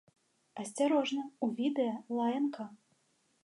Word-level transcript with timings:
Асцярожна, 0.63 1.21
у 1.47 1.51
відэа 1.61 1.95
лаянка! 2.21 2.69